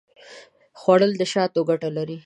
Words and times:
خوړل 0.79 1.11
د 1.17 1.21
شاتو 1.33 1.61
ګټه 1.69 1.89
لري 1.97 2.17